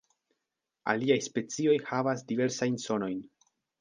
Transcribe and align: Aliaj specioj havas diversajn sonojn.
Aliaj 0.93 1.17
specioj 1.27 1.75
havas 1.91 2.25
diversajn 2.33 2.81
sonojn. 2.89 3.21